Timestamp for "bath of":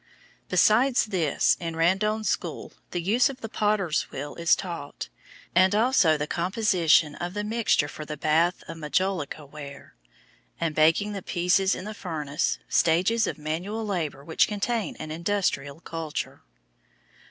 8.17-8.77